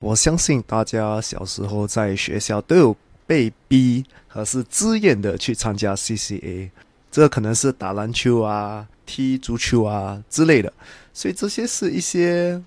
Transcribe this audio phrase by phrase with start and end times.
[0.00, 6.70] 我相信大家小时候在学校都有被逼和是自愿的去参加 CCA，
[7.10, 10.72] 这可能是打篮球啊、踢足球啊之类的，
[11.12, 12.60] 所以这些是一些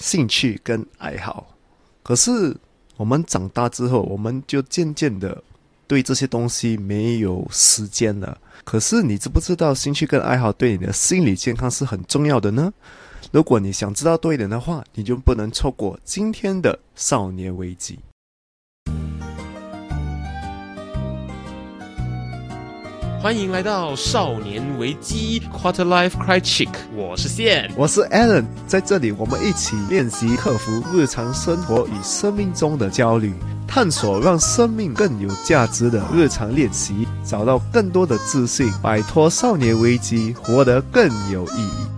[0.00, 1.54] 兴趣跟爱好。
[2.02, 2.56] 可是
[2.96, 5.40] 我们长大之后，我们就渐渐的
[5.86, 8.36] 对这些东西没有时间了。
[8.64, 12.72] 可是你知不知道，兴趣跟爱好对你的心理健康是很重要的呢？
[13.32, 17.98] 如果你想知道多一点的话，你就不能错过今天的少年危机。
[23.22, 33.32] 欢迎来到少年危机 Quarter Life Cry Chick，我是线，我是 Alan，在这里我们一起练习克服日常生活与生命中的焦虑，
[33.66, 41.91] 探索让生命更有价值的日常练习，找到更多的自信，摆脱少年危机，活得更有意义。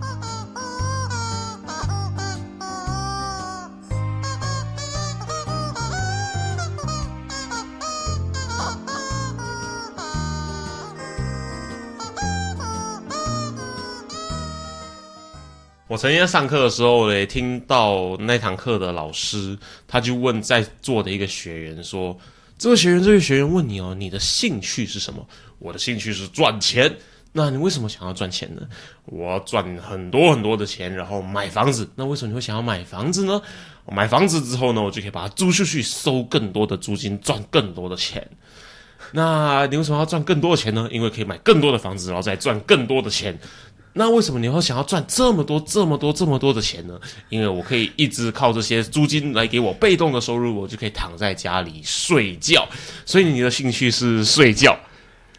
[15.87, 19.55] 我曾经在上课的时候，也听到那堂课的老师，
[19.87, 22.17] 他就问在座的一个学员说
[22.57, 25.23] ：“这位学员，这位学员问你哦，你的兴趣是什么？”
[25.59, 26.91] 我的兴趣是赚钱。
[27.31, 28.63] 那你为什么想要赚钱呢？
[29.05, 31.87] 我要赚很多很多的钱，然后买房子。
[31.95, 33.39] 那为什么你会想要买房子呢？
[33.85, 38.27] 买房子之后呢，我就可以把它租出去，收更多的租金，赚更多的钱。
[39.11, 40.89] 那你为什么要赚更多的钱呢？
[40.91, 43.37] 因为可以买更多的房子，然后再赚更多的钱。
[43.97, 46.99] 那为什么你会想要赚这么多、这么多、这么多的钱呢？
[47.29, 52.67] 因为我可以一直靠这些租金来给我被动的收入，我就可以躺在家里睡觉。
[53.05, 54.77] 所以你的兴趣是睡觉？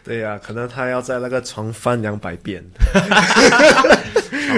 [0.02, 2.64] 对呀，可能他要在那个床翻两百遍，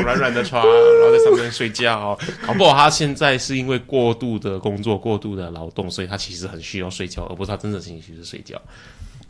[0.05, 2.17] 软软的床，然后在上面睡觉。
[2.47, 8.63] 搞不好他现在是因为过度的工作、过度的劳动，所以他其实很需要睡觉，而不是他真的兴趣是睡觉。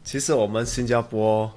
[0.05, 1.51] 其实我们新加坡。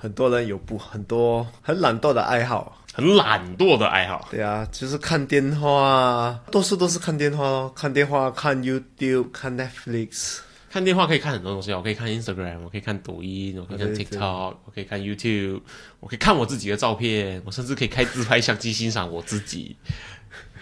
[0.00, 4.26] 很多人有不很多很懒惰的爱好，很懒惰的爱好。
[4.30, 7.70] 对啊，就是看电话，多数都是看电话咯。
[7.76, 10.38] 看电话，看 YouTube，看 Netflix。
[10.72, 15.60] 看电话可以看很多东西，我可以看 Instagram，我可以看抖音，我可以看 TikTok，我可以看 YouTube，
[15.98, 19.76] 我可以看我自己的照片，我甚至可以开自拍相机欣赏我自己。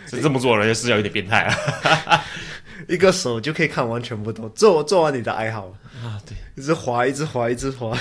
[0.08, 2.24] 是 这么做人是要有点变态啊！
[2.88, 5.66] 一个手就可以看完全部都做做完你的爱好
[6.02, 6.18] 啊！
[6.26, 7.94] 对，一直滑，一直滑，一直滑。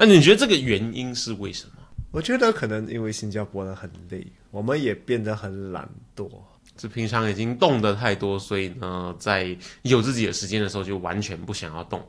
[0.00, 1.72] 那你觉得这个原因是为什么？
[2.10, 6.26] 我觉得可能因为新加坡人很累，我们也变得很懒惰。
[6.74, 12.02] 就平常已经动的太多，所以呢，在有自己的时间的时候，就完全不想要动，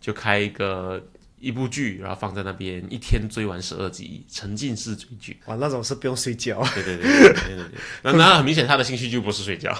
[0.00, 1.04] 就开一个
[1.40, 5.36] 一部剧，然后放在那边，一天追完十二集，沉浸式追剧。
[5.46, 6.62] 哇，那种是不用睡觉。
[6.74, 7.70] 对对对对对对。
[8.04, 9.76] 那那很明显，他的兴趣就不是睡觉。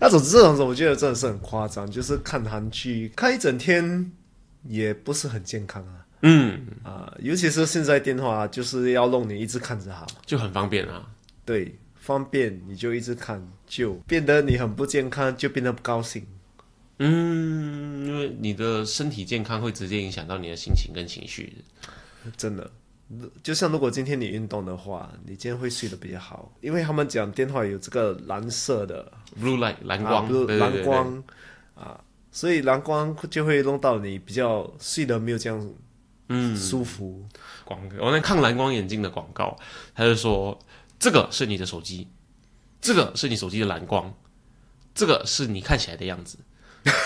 [0.00, 4.10] 那种这种我觉得真的是很夸张，就是看韩剧看一整天，
[4.64, 6.01] 也不是很健康啊。
[6.22, 11.04] 嗯啊，尤其是现在电话就是要弄你一直看着它，就很方便啊。
[11.44, 16.24] 对，方便你就一直看，就变得你很不健康，就变得不高兴。
[16.98, 21.52] 嗯，因为你的身体健康会直接影响到你的心情跟情绪。
[22.36, 22.70] 真的，
[23.42, 31.24] 就像如果今天你运动的话，你今天会睡得比较好，因为他们讲电话有这个蓝色的 blue light 蓝光，蓝光
[31.74, 32.00] 啊，
[32.30, 35.74] 所以蓝光就会弄到你比较睡得没有这样。
[36.32, 37.22] 嗯，舒服。
[37.64, 39.56] 广告，我那抗蓝光眼镜的广告，
[39.94, 40.58] 他就说
[40.98, 42.08] 这个是你的手机，
[42.80, 44.12] 这个是你手机的蓝光，
[44.94, 46.38] 这个是你看起来的样子，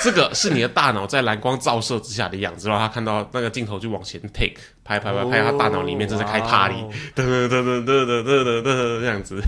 [0.03, 2.69] 这个是你的大脑在蓝光照射之下的样子。
[2.69, 6.82] 然后他看到那个镜头就往前 take，拍拍拍拍，他大脑里面正在开 party，
[7.14, 9.43] 噔噔噔噔噔噔噔噔这样子。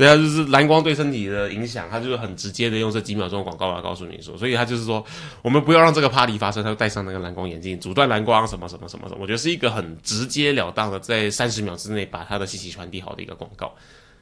[0.00, 5.04] 所以它就是蓝光对身体的影响，他就是很直接的用这几秒钟的广告来告诉你说，所以他就是说，
[5.42, 13.74] 我们不要让这个 party 发生，他就戴上那个蓝光眼镜，阻断蓝光什么什么什么什么，我觉得是一个很直截了当的，在三十秒之内把他的信息传递好的一个广告。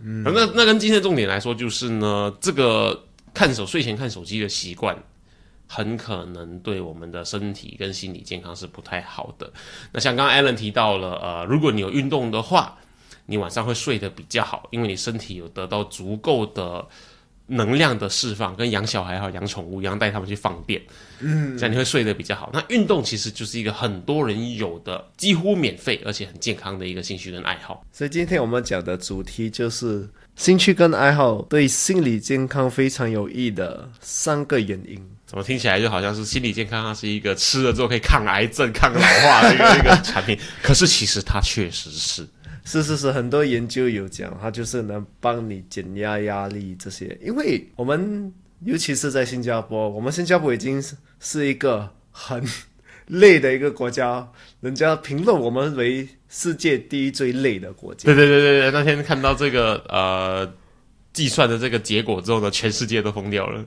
[0.03, 4.99] 嗯，那那跟今天的重点来说，就是呢，这个看手睡前看手机的习惯，
[5.69, 9.53] 很可能对我们的身体跟心理健康是不太好的。
[9.93, 12.77] 那像刚刚 Allen 提到了，呃，如果你有运动的话。
[13.31, 16.83] 你晚上会睡得比较好，因为你身体有得到足够的
[17.47, 20.81] 能量的释放，跟养小孩好、养宠物一样，带他们去放电，
[21.21, 22.49] 嗯，这样你会睡得比较好。
[22.53, 27.85] 那运动其实就是一个很多人有的几乎免费而且很健康的一个兴趣跟爱好。
[27.93, 34.99] 所以今天我们讲的主题就是兴趣跟爱好对心理健康非常有益的三个原因。
[35.27, 40.39] 怎么听起来就好像是心理健康它是一个吃了之后可以抗癌症、抗老化的一个 一个产品？
[40.63, 42.27] 可是其实它确实是。
[42.69, 47.17] 是是是，很多研究有讲，它就是能帮你减压压力这些。
[47.23, 48.31] 因为我们
[48.63, 52.45] 尤其是在新加坡，我们新加坡已经是是一个很
[53.07, 54.31] 累的一个国家，
[54.61, 58.05] 人家评论我们为世界第一最累的国家。
[58.05, 60.53] 对对对对对，那天看到这个呃
[61.13, 63.65] 计算的这个结果之后呢，全世界都疯掉了。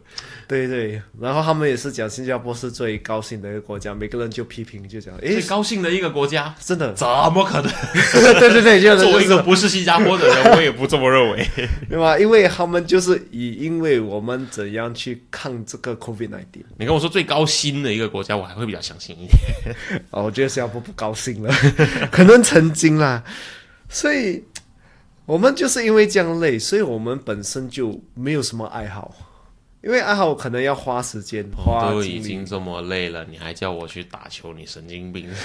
[0.47, 7.71] 对对，然后他们也是讲新加坡是最高兴的一个国家，每个人就批评就讲，诶最，高兴的一个国家，真的，怎么可能？
[8.39, 11.47] 对对对，就作为一个不是新加坡的人，我也不这么认为。
[11.89, 12.17] 对吧？
[12.17, 16.37] 因为他们就是以因为我们怎样去抗这个 COVID 1 9
[16.77, 19.75] 你跟我说最高薪的一个国家，我还会比较相信一点。
[20.11, 21.53] 哦，我觉得新加坡不高兴了，
[22.11, 23.23] 可能曾经啦，
[23.89, 24.43] 所以
[25.31, 29.15] 我们就是因为这样累，所以我们本身就没有什么爱好，
[29.81, 35.29] 因为爱好可能要花时间、花哦都已经这么累了，你还叫我去打球，你神经病！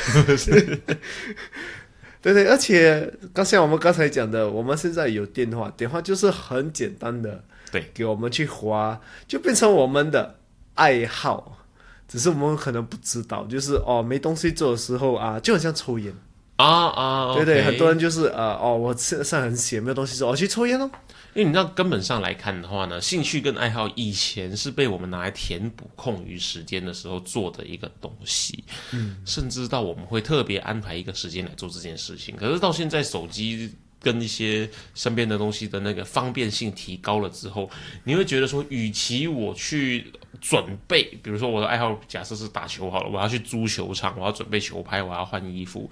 [2.21, 10.41] 对对，而且刚像我们刚才讲的，我们现在有电话，电话就是很简单的，对，给我们去花，就变成我们的
[10.75, 11.59] 爱好。
[12.09, 16.13] 只是我们可能不知道，就是哦，没东西做的时候啊，就很像抽烟，
[16.57, 20.91] 啊啊，对对很多人就是呃哦，我身上很闲，没有东西做，我去抽烟咯。
[21.35, 32.35] 因为你知道根本上来看的话呢，兴趣跟爱好以前是被我们拿来填补空余时间的时候做的一个东西，嗯，甚至到我们会特别安排一个时间来做这件事情。
[32.37, 33.71] 可是到现在手机
[34.01, 37.69] 跟一些身边的东西的那个方便性提高了之后，
[38.05, 40.11] 你会觉得说，与其我去
[40.41, 45.91] 准备，比如说我的爱好假设是打球好了，我要去租球场，我要准备球拍，我要换衣服，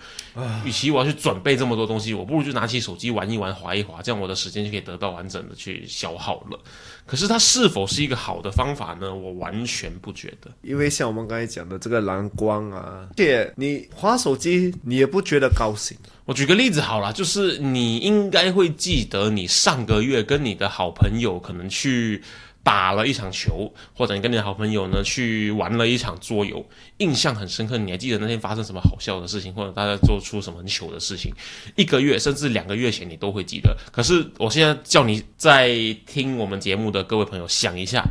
[0.64, 6.58] 与其我要去准备这么多东西，我不如就拿起手机玩一玩、划一划，这样我的时间就可以得到完整的去消耗了。
[7.06, 9.14] 可是它是否是一个好的方法呢？
[9.14, 10.50] 我完全不觉得。
[10.62, 15.96] 因为像我们刚才讲的这个蓝光啊，而且你划手机，你也不觉得高兴。
[16.24, 22.22] 我举个例子好了，就是你应该会记得你上个月跟你的好朋友可能去
[22.64, 26.66] 打了一场球，或者你跟你的好朋友呢去玩了一场桌游，
[26.96, 27.76] 印象很深刻。
[27.76, 31.30] 你还记得那天发生什么好笑的事情，或者大家做出什么糗的事情？
[31.76, 33.76] 一个月甚至两个月前你都会记得。
[33.92, 35.76] 可是我现在叫你在
[36.06, 38.02] 听我们节目的各位朋友想一下，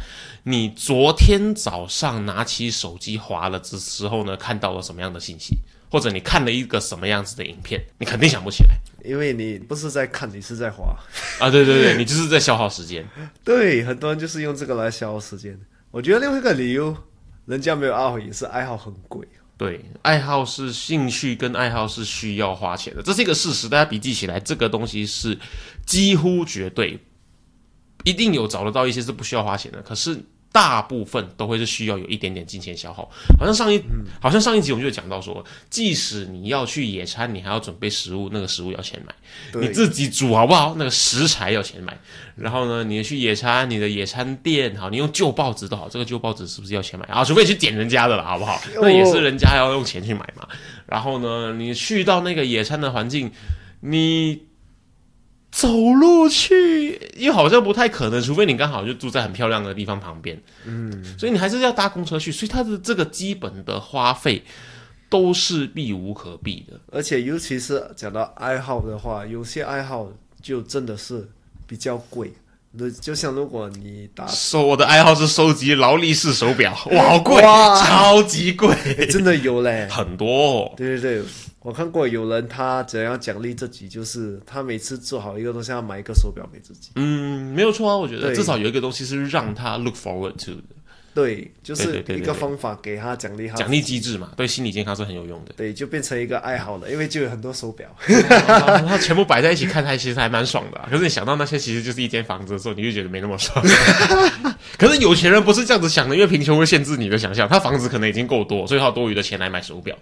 [0.43, 5.57] 你昨天早上拿起手机划了之之后呢，看到了什么样的信息？
[5.93, 8.75] 或者你看了一个什么样子的影片，你肯定想不起来
[9.05, 10.97] 因为你不是在看，你是在滑。
[11.39, 11.51] 啊！
[11.51, 13.05] 对对对，你就是在消耗时间。
[13.45, 15.55] 对，很多人就是用这个来消耗时间。
[15.91, 16.97] 我觉得另外一个理由，
[17.45, 19.23] 人家没有爱好也是爱好很贵。
[19.55, 23.69] 对，爱好是兴趣跟爱好是需要花钱的，这是一个事实。
[23.69, 25.37] 大家笔记起来，这个东西是
[25.85, 26.99] 几乎绝对，
[28.03, 30.19] 一定有找得到一些是不需要花钱的，可是
[30.53, 33.09] 大部分都会是需要有一点点金钱消耗。
[33.39, 33.83] 好像上一，
[34.21, 39.59] 好像上一集我们就讲到说，即使你要去野餐，你还要准备食物，那个食物要钱买。
[39.59, 40.75] 你自己煮好不好？
[40.77, 41.97] 那个食材要钱买。
[42.35, 47.23] 然后呢，你去野餐，你的野餐垫好，你用旧报纸都好，这个旧报纸是不是要钱买啊？
[47.25, 48.61] 除非去点人家的了，好不好？
[48.79, 50.47] 那也是人家要用钱去买嘛。
[50.85, 53.31] 然后呢，你去到那个野餐的环境，
[53.79, 54.43] 你
[55.53, 60.41] 走路去又好像不太可能，除非你刚好就住在很漂亮的地方旁边。
[60.65, 64.43] 嗯，所以你还是要搭公车去，所以它的这个基本的花费
[65.09, 66.79] 都是避无可避的。
[66.91, 70.11] 而且尤其是讲到爱好的话，有些爱好
[70.41, 71.29] 就真的是
[71.67, 72.33] 比较贵。
[72.75, 78.75] 那就像如果你打，收我的爱好是收集劳力士手表，哇，好贵，哇超级贵，
[79.05, 79.87] 真的有嘞。
[79.91, 80.73] 很多、哦。
[80.75, 81.23] 对对对，
[81.63, 86.91] 我看过有人他怎样奖励自己，就是他每次做好一个东西，要买一个手表给自己。
[86.95, 90.72] 嗯，没有错啊，我觉得至少有一个东西是让他 look forward to 的
[91.13, 93.55] 对，就是一个方法给他奖励他。
[93.55, 95.53] 奖励机制嘛，对心理健康是很有用的。
[95.55, 97.87] 对，就变成一个爱好了，因为就有很多手表。
[98.07, 103.63] 他全部摆在一起看，还其实还蛮爽的啊、可是你想到那些其实就是一间房子的时候，你就觉得没那么爽。
[104.77, 107.47] 可是有钱人不是这样子想的，因为贫穷会限制你的想象。
[107.47, 109.95] 他房子可能已经够多，所以他有多余的钱来买手表。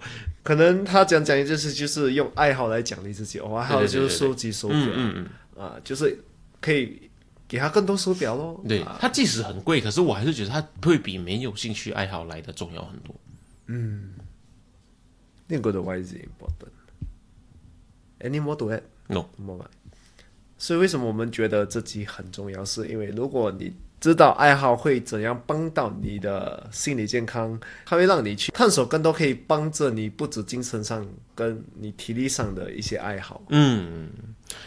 [0.44, 5.28] 可能他讲奖励就是就是用爱好来奖励自己，哦，爱好就是收集手表嗯嗯
[5.58, 6.18] 嗯，啊，就是
[6.62, 7.00] 可以
[7.52, 8.64] 给他更多手表咯。
[8.66, 13.14] 对啊，它即使很贵，可是我还是觉得它会比没有兴趣爱好来的重要很多。
[15.50, 16.72] Think good why is it important?
[18.22, 18.84] Any more to add?
[19.08, 19.66] No more。
[20.58, 22.64] 所以为什么我们觉得这集很重要？
[22.64, 31.06] 是因为如果你知道爱好会怎样帮到你的心理健康，它会让你去探索更多可以帮着你不止精神上
[31.36, 33.44] 跟你体力上的一些爱好。
[33.50, 34.10] 嗯，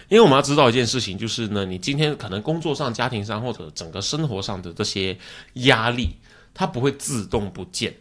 [0.09, 5.17] 因为我们要知道一件事情，就是呢，你今天可能工作上、家庭上或者整个生活上的这些
[5.55, 6.11] 压力，
[6.53, 7.95] 它不会自动不见。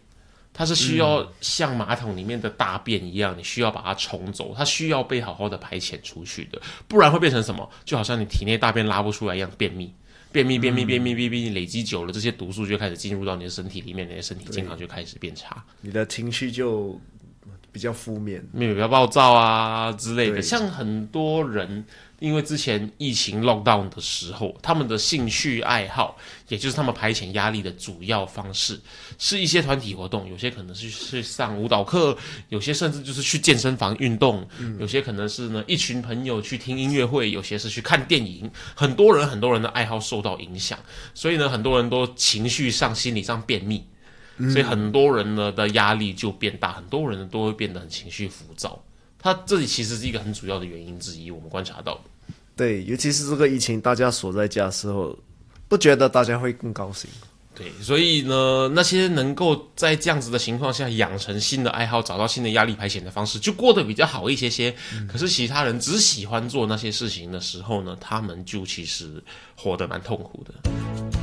[0.54, 7.68] 它是需要像马桶里面的大便一样，你需要把它冲走，它需要被好好的排遣出去的，不然会变成什么？
[7.84, 9.92] 就好像你体内大便拉不出来一样，便秘。
[10.32, 17.00] 便秘、便秘、便秘、便秘，累积久了，这些毒素就开始进入到你的身体里面，你的身体健康就开始变差，你的情绪就
[17.74, 18.42] 比较负面。
[18.54, 20.42] 没有比较暴躁啊之类的。
[20.42, 21.84] 像很多人，
[22.20, 26.16] 因为之前疫情 lockdown 的时候，他们的兴趣爱好，
[26.48, 28.80] 也就是他们排遣压力的主要方式，
[29.18, 32.16] 是一些团体活动，有些可能是去上舞蹈课，
[32.50, 34.48] 有些甚至就是去健身房运动，
[34.80, 38.50] 有些可能是呢一群朋友去听音乐会，有些是去看电影。
[38.76, 40.78] 很多人很多人的爱好受到影响，
[41.16, 43.84] 所以呢，很多人都情绪上、心理上便秘。
[44.52, 48.82] 所以很多人呢的压力就变大，很多人呢都会变得很情绪浮躁。
[49.20, 52.02] 它这里其实是一个很主要的原因之一，我们观察到的。
[52.56, 55.18] 对，尤其是这个疫情，大家锁在家的时候，
[55.68, 57.10] 不觉得大家会更高兴。
[57.56, 64.76] 对，所以呢，那些能够在这样子的情况下养成新的爱好，找到新的压力排遣的方式，就过得比较好一些些。
[65.08, 69.24] 可是其他人只喜欢做那些事情的时候呢，他们就其实
[69.56, 71.23] 活得蛮痛苦的。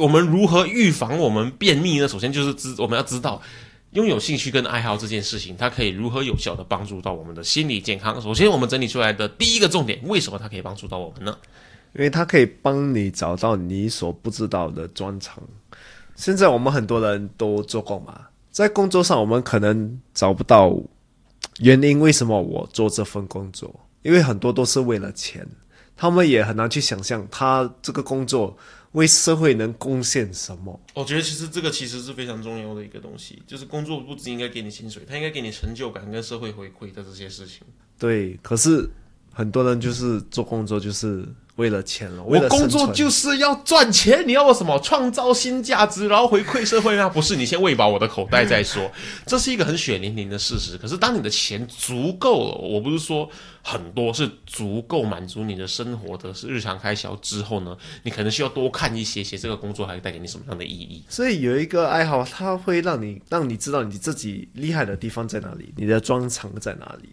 [0.00, 2.08] 我们如何预防我们便秘呢？
[2.08, 3.40] 首先就是知我们要知道，
[3.90, 8.18] 拥有兴趣跟爱好这件事情，它可以如何有效的帮助到我们的心理健康。
[8.22, 11.36] 首先，我们整理出来的第一个重点，为什么它可以帮助到我们呢？
[11.94, 15.42] 因为它可以帮你找到你所不知道的专长。
[16.16, 20.74] 现在我们很多人都做工嘛，在工作上我们可能找不到
[21.58, 23.70] 原因，为什么我做这份工作？
[24.00, 25.46] 因为很多都是为了钱，
[25.94, 28.56] 他们也很难去想象他这个工作
[28.92, 30.80] 为社会能贡献什么。
[30.94, 37.62] 我觉得其实这个其实是非常重要的一个东西，就是工作不只应该给你薪水，它应该给你成就感跟社会回馈的这些事情。
[37.98, 38.88] 对，可是
[39.32, 41.28] 很多人就是做工作就是
[41.60, 44.78] 为了钱了，我工作就是要赚钱，你要我什么？
[44.80, 47.06] 创造新价值，然后回馈社会吗？
[47.10, 48.90] 不是，你先喂饱我的口袋再说。
[49.26, 50.78] 这是一个很血淋淋的事实。
[50.78, 53.28] 可是当你的钱足够了，我不是说
[53.62, 61.04] 很多，是足够满足你的生活的是日常开销之后呢，你可能需要多看一些些这个工作还带给你什么样的意义。
[61.10, 67.10] 所以有一个爱好，它会让你让你知道你自己厉害的地方在哪里，你的专长在哪里。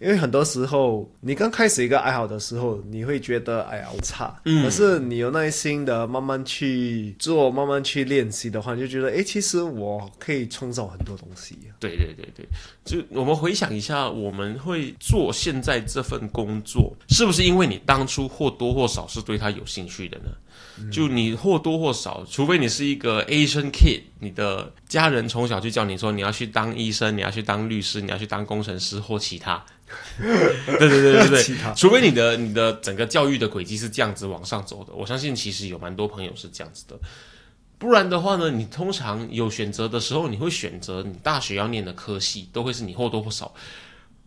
[0.00, 11.58] 因为很多时候，你刚开始一个爱好的时候，你会觉得哎呀我差，嗯可是你有耐心的慢慢去做，慢慢去练习的话，你就觉得哎，其实我可以创造很多东西。
[11.78, 12.46] 对对对对，
[12.84, 20.30] 就我们回想一下，我们会做现在这份工作，是不是因为你当初或多或少是对它有兴趣的呢？
[20.90, 29.62] 就你或多或少，除非你是一个 Asian kid，你的家人从小就叫你说你要去当医生，你要去当律师，你要去当工程师或其他。
[30.18, 36.98] 对对对对对 除非你的你的整个教育的轨迹是这样子往上走的，我相信其实有蛮多朋友是这样子的。
[37.78, 43.54] 不然的话呢，你通常有选择的时候，你会选择你大学要念的科系，都会是你或多或少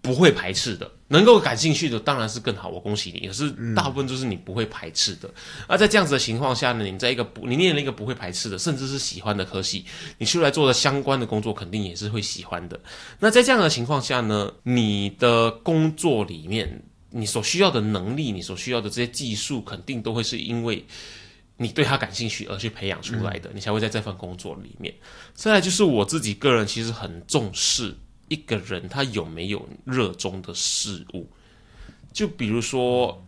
[0.04, 3.26] 不会排斥的，能够感兴趣的当然是更好，我恭喜你。
[3.26, 5.34] 可是大部分就是你不会排斥的。
[5.66, 9.86] 而在这样子的情况下呢，你在一个不你念了一个不会排斥的，甚至是喜欢的科系，
[10.18, 12.78] 你出来做的相关的工作，肯定也是会喜欢的。
[13.18, 20.86] 那在这样的情况下呢，你的工作里面，你所需要的能力，你所需要的这些技术，肯定都会是因为
[21.56, 24.94] 你对他感兴趣而去培养出来的，你才会在这份工作里面。
[25.34, 27.96] 再来就是我自己个人其实很重视
[28.28, 31.28] 一个人他有没有热衷的事物，
[32.12, 33.24] 就比如说，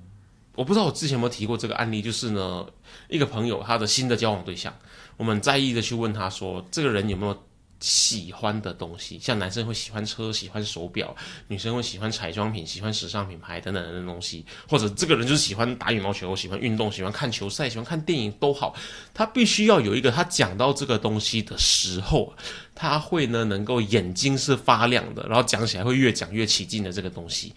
[0.56, 2.66] 我不知道我之前有没有提过这个案例，就是呢，
[3.10, 4.74] 一个朋友他的新的交往对象，
[5.18, 7.44] 我们在意的去问他说，这个人有没有
[7.80, 11.16] 喜欢的东西，像男生会喜欢车、喜欢手表，
[11.48, 18.76] 女生会喜欢彩妆品、喜欢时尚品牌等等的东西，或者这个人就是喜欢打羽毛球、喜欢运动、喜欢看球赛、喜欢看电影都好，
[19.14, 22.34] 他必须要有一个他讲到这个东西的时候，
[22.74, 27.54] 他会呢能够眼睛是发亮的，然后讲起来会越讲越起劲的这个东西。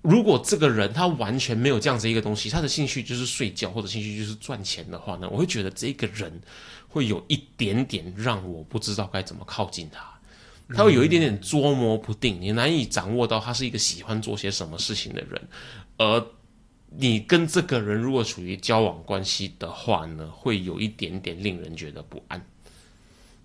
[0.00, 6.40] 如果这个人他完全没有这样子一个东西，他的兴趣就是睡觉或者兴趣就是赚钱的话呢，我会觉得这个人
[6.88, 10.02] 会有一点点让我不知道该怎么靠近他，
[10.74, 15.40] 他会有一点点捉摸不定，你难以掌握到他是一个喜欢做些什么事情的人，
[15.98, 16.26] 而
[16.90, 22.44] 你跟这个人如果处于交往关系的话呢，会有一点点令人觉得不安。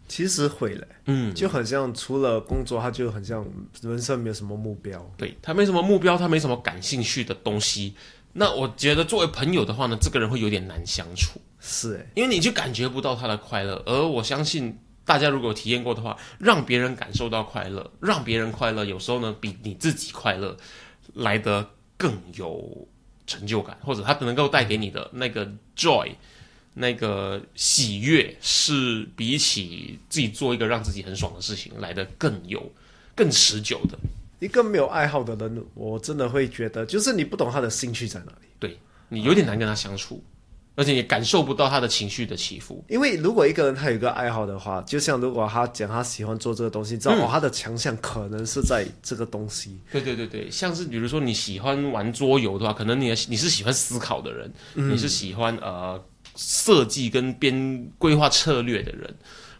[0.07, 3.45] 其实会嘞，嗯，就很像除了工作，他就很像
[3.81, 5.11] 人生没有什么目标。
[5.17, 7.95] 对他没什么目标，他没什么感兴趣的东西。
[8.33, 13.81] 那我觉得作为朋友的话呢，这个人会有点难相处，是哎，因为你就感觉不到他的快乐。
[13.85, 20.57] 而我相信大家如果有体验过的话，让别人感受到快乐，让别人快乐，有时候呢比你自己快乐
[21.13, 22.87] 来得更有
[23.25, 26.11] 成就感，或者他能够带给你的那个 joy。
[26.75, 32.71] 那个喜悦是比起自己做一个让自己很爽的事情来的更有、
[33.13, 33.95] 更持久的。
[34.39, 38.47] 一个没有爱好的人，我真的会觉得，就是你不懂他的兴趣在哪里。
[38.57, 38.79] 对
[39.09, 40.23] 你有点难跟他相处，
[40.75, 42.83] 而且也感受不到他的情绪的起伏。
[42.87, 49.79] 因为如果一个人他有一个爱好的话，就像如果他讲他喜欢做这个东西，知道、哦，他的强项可能是在这个东西。
[49.91, 56.03] 对对对对，像是比如说你喜欢玩桌游的话，可能你你是喜欢思考的人，你是喜欢呃。
[56.35, 59.15] 设计跟编规划策略的人，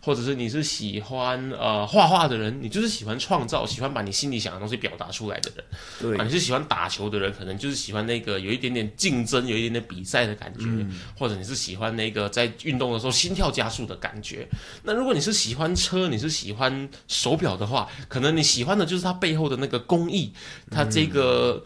[0.05, 5.65] 或者是你是喜欢呃画画的人，你就是喜欢创造，喜欢把你心里想的东西表达出来的人。
[6.01, 10.65] 对，啊，你是喜欢打球的人，可能就是喜欢那个有一点点竞争、有一点点比赛的感觉，
[11.17, 14.45] 或者你是喜欢那个在运动的时候心跳加速的感觉。
[14.83, 20.33] 那如果你是喜欢车，你是喜欢手表的话，可能你喜欢的就是它背后的那个工艺，
[20.69, 21.63] 它这个。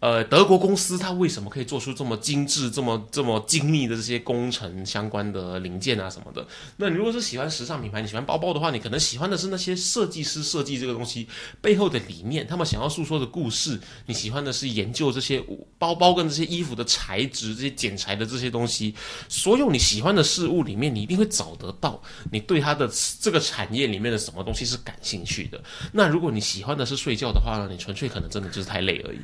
[0.00, 6.46] 呃，德国公司它为什么可以做出这么精致、这么这么精密的这些工程相关的零件啊什么的？
[6.76, 11.26] 那你如果是喜欢时尚品牌，你喜欢包包的话，你可能喜欢的是那些设计师设计这个东西
[11.60, 13.80] 背后的理念，他们想要诉说的故事。
[14.06, 15.44] 你喜欢的是研究这些
[15.78, 18.94] 包包跟这些衣服的材质、这些剪裁的这些东西。
[19.28, 22.00] 所有你喜欢的事物里面，你一定会找得到
[22.30, 22.88] 你对它的
[23.20, 25.60] 这个产业里面的什么东西是感兴趣的。
[25.92, 29.18] 那如果你喜欢的是睡觉的话呢，你纯粹可能真的就是太累而已。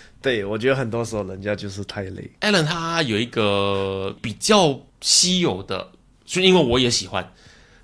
[0.20, 2.30] 对，我觉得很多时候人家就是太累。
[2.40, 5.88] Allen 他有一个比较稀有的，
[6.24, 7.32] 就因为我也喜欢，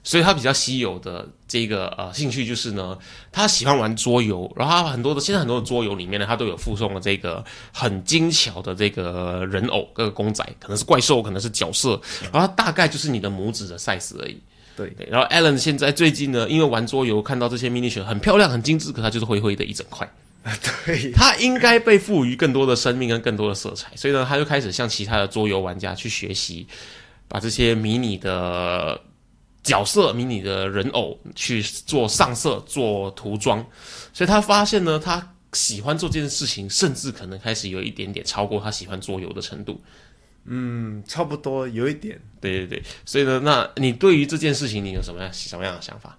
[0.02, 2.98] 所以他比较稀有的这个呃兴趣就是呢，
[3.30, 4.52] 他喜欢玩桌游。
[4.56, 12.00] 然后他很多的现在很多的桌游里面呢，他都有附送了这个很精巧的这个人偶，这个公仔，可能是怪兽，可能是角色，
[12.32, 14.36] 然后大概就是你的拇指的 size 而已。
[14.76, 20.12] 对，然后 Allen 现在最近呢，因为玩桌游看到这些 mini 犬很漂亮、很精致，可它就是灰灰的一整块。
[20.84, 26.66] 对，他应该被赋予更多的生命跟更多的色彩，所以呢，他就开始向其他的桌游玩家去学习，
[27.26, 29.00] 把这些迷你的
[29.62, 33.64] 角色、迷你的人偶去做上色、做涂装，
[34.12, 39.82] 所以他发现呢，他喜欢做这件事情，甚至可能开始有一点点超过他喜欢桌游的程度。
[40.44, 42.20] 嗯，差不多有一点。
[42.42, 46.18] 对对对，所以呢，那你对于这件事情，你有什么样什么样的想法？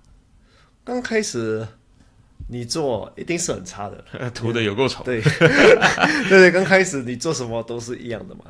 [0.84, 1.68] 刚开始。
[2.48, 5.04] 你做一定是很差的， 涂的有够丑。
[5.04, 5.22] 对，
[6.30, 8.42] 对对，刚开始你做什么都是一样的嘛，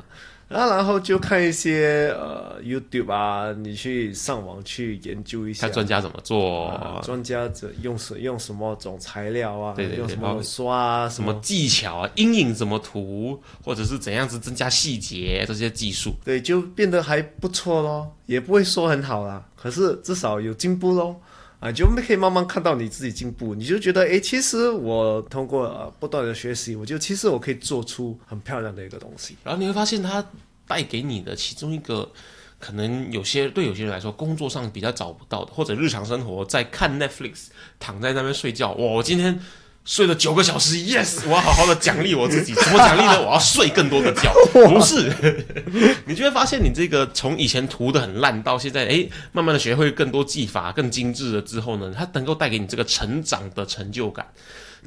[0.48, 21.18] 然后然后就看一些呃 YouTube 啊，你去上网去研究一下，看专家怎么做，专家怎用什用什么种材料啊，对对对，用什么刷啊，什么技巧啊，阴影怎么涂，或者是怎样子增加细节这些技术，对，就变得还不错咯，也不会说很好啦，可是至少有进步咯。
[21.58, 29.36] 啊，就可以慢慢看到你自己进步，你就觉得，哎，其实我通过不断的学习，我就其实我可以做出很漂亮的一个东西。
[29.42, 30.24] 然后你会发现，它
[30.66, 32.10] 带给你的其中一个，
[32.58, 37.46] 可能有些对有些人来说，工作上比较找不到的，或者日常生活在看 Netflix，
[37.78, 39.40] 躺在那边睡觉，我今天。
[39.86, 42.52] 睡了九个小时，yes，我要好好的奖励我自己。
[42.52, 43.22] 怎么奖励呢？
[43.22, 44.34] 我要睡更多的觉。
[44.52, 45.10] 不是，
[46.04, 54.26] 你就会发现，你这个从以前涂的很烂，到现在，哎，慢慢的学会更多技法，更精致了之后呢，它能够带给你这个成长的成就感。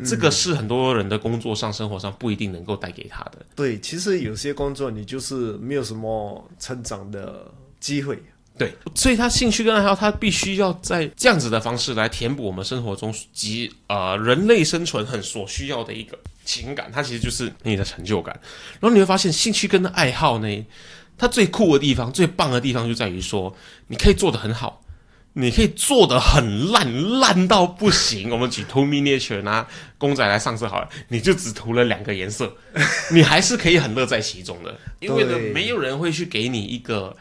[0.05, 3.39] 这个是很多人的工作上、生活上不一定能够带给他的。
[3.55, 8.21] 对，其实有些工作你就是没有什么成长的机会。
[8.59, 18.37] 对，所以他兴趣跟爱好，他必须要在这样子的方式来填补我们生活中及呃人类生存很所需要的一个情感，它其实就是你的成就感。
[18.81, 20.65] 然后你会发现，兴趣跟爱好呢，
[21.17, 23.55] 它最酷的地方、最棒的地方就在于说，
[23.87, 24.83] 你可以做的很好，
[25.31, 28.29] 你可以做的很烂，烂到不行。
[28.29, 29.65] 我们举涂 miniature 拿
[29.97, 32.53] 公仔来上色好了，你就只涂了两个颜色，
[33.13, 37.15] 你还是可以很乐在其中的，因为呢，没有人会去给你一个。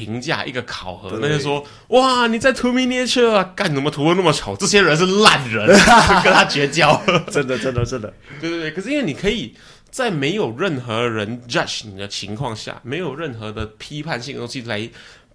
[0.00, 4.56] 评价一个考核，那就说哇，你在涂 miniature 啊，干怎么涂的那么丑？
[4.56, 5.66] 这些人是烂人，
[6.24, 6.98] 跟他绝交。
[7.30, 8.10] 真的，真的，真的。
[8.40, 9.54] 对对对，可是因为你可以
[9.90, 14.88] 在没有任何人 judge 你的情况下，没有任何的批判性的东西来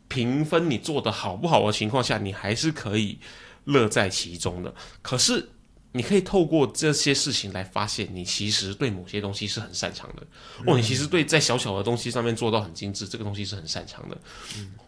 [0.08, 3.19] 评分你做的好不好的情况下，你还是可以
[3.65, 4.73] 乐在其中的。
[5.04, 5.47] 可是
[5.96, 10.28] 你可以透过这些事情来发现，你其实对某些东西是很擅长的。
[10.68, 14.18] 哦，你其实对在小小的东西上面做到很精致，这个东西是很擅长的。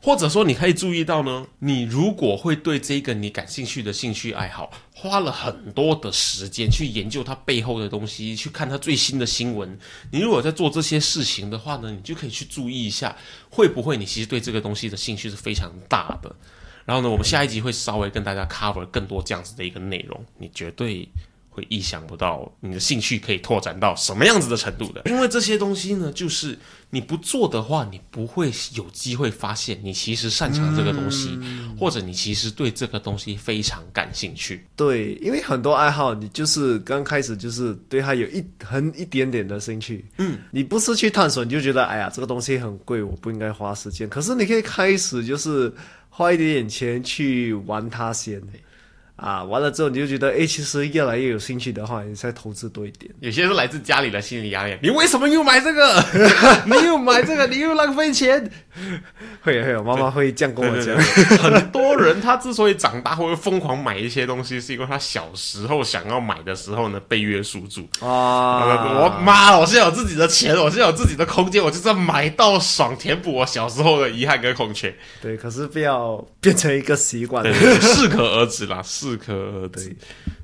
[0.01, 9.79] 或者说，你可以注意到呢，你如果会对这个你感兴趣的兴趣爱好，花了很多的时间去研究它背后的东西，去看它最新的新闻。
[10.11, 13.15] 你如果在做这些事情的话呢，你就可以去注意一下，
[13.49, 16.35] 会不会你其实对这个东西的兴趣是非常大的。
[16.87, 21.05] 然后呢，我们下一集会稍微跟大家 cover 更多这样子的一个内容，你绝对
[21.49, 25.01] 会意想不到你的兴趣可以拓展到什么样子的程度的。
[25.05, 26.57] 因为这些东西呢，就是
[26.91, 31.37] 你不做的话，你不会有机会发现你其实擅长这个东西，
[31.77, 34.65] 或者你其实对这个东西非常感兴趣。
[34.75, 44.07] 对，因为很多爱好，你就是刚开始就是对它有一很一点点的兴趣，嗯，你不是去探索，你就觉得哎呀，这个东西很贵，我不应该花时间。
[44.07, 45.73] 可是你可以开始就是
[46.17, 48.41] 花一点点钱去玩它先，
[49.17, 53.11] 啊，完了之后你就觉得哎，其实越来越有兴趣的话，你再投资多一点。
[53.19, 56.03] 有些是来自家里的心理压力，你为什么又买这个？
[56.65, 58.49] 你又买这个，你又浪费钱。
[59.41, 60.95] 会会有妈妈会这样跟我讲。
[61.39, 69.01] 很多人他之所以长大会疯狂买一些东西，是因为他小时候想要买的时候呢被约束住啊。
[69.01, 74.95] 我妈，我现在有自己的钱，我现在有自己的空间，我就是要买到爽，填补我小时候的遗憾跟空缺。
[75.21, 77.43] 对，可是不要变成一个习惯，
[77.81, 79.95] 适可而止啦，适可而止。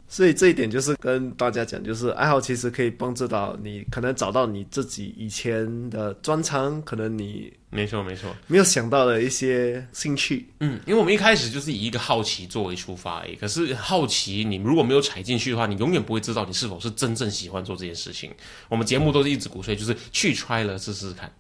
[0.07, 10.45] 所以这一点就是跟大家讲，就是爱好其实可以帮助到你，可能找到你自己以前的专长，可能你没错没错没有想到的一些兴趣。
[10.59, 18.31] 嗯，因为我们一开始就是以一个好奇作为出发，诶，可是好奇你如果没有踩进去的话，你永远不会知道你是否是真正喜欢做这件事情。
[18.69, 21.31] 我们节目都是一直鼓吹，就是去 try 了试试看。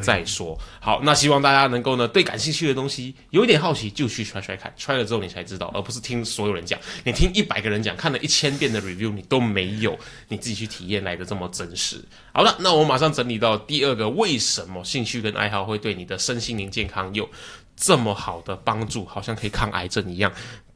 [0.00, 6.78] 再说好，那希望大家能够呢，对感兴趣的东西有一点好奇，就去揣揣看，揣了之后你才知道，而不是听所有人讲。
[7.04, 9.98] 你听一百个人讲，看了一千遍的 review，你都没有
[10.28, 12.04] 你自己去体验来的这么真实。
[12.32, 17.28] 好了，那我马上整理到第二个，为什么兴趣跟爱好会对你的身心灵健康有
[17.76, 20.32] 这么好的帮助，好像可以抗癌症一样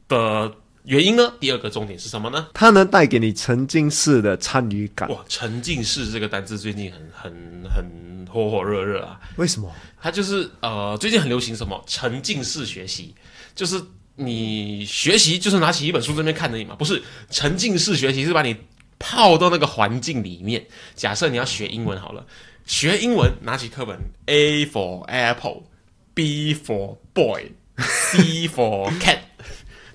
[0.07, 0.51] 的。
[0.85, 1.33] 原因呢？
[1.39, 2.47] 第二个重点是什么呢？
[2.53, 5.09] 它能带给你沉浸式的参与感。
[5.09, 7.33] 哇，沉浸式这个单字最近很很
[7.69, 9.17] 很火火热热啊！
[9.37, 9.71] 为什么？
[10.01, 13.15] 它就是呃，最近很流行什么沉浸式学习，
[13.55, 13.81] 就是
[14.15, 18.53] 你学习就是拿起一本书这边看着你嘛，不是沉浸式学习是把你
[18.99, 20.67] 泡到那个环境里面。
[20.95, 22.25] 假设你要学英文好了，
[22.65, 29.19] 学英文拿起课本，A for apple，B for boy，C for cat。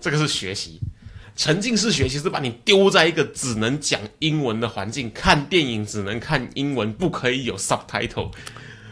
[0.01, 0.81] 这个是学习，
[1.37, 8.31] 沉浸式学习是把你丢在一个只能讲英文的环境，看电影只能看英文，不可以有 subtitle。